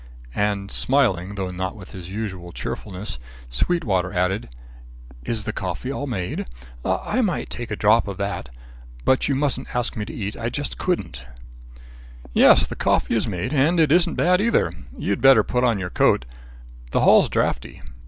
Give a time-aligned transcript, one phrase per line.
[0.33, 3.19] And smiling, though not with his usual cheerfulness,
[3.51, 4.49] Sweetwater added,
[5.25, 6.47] "Is the coffee all made?
[6.83, 8.49] I might take a drop of that.
[9.05, 11.27] But you mustn't ask me to eat I just couldn't."
[12.33, 14.73] "Yes, the coffee is made and it isn't bad either.
[14.97, 16.25] You'd better put on your coat;
[16.89, 17.83] the hall's draughty."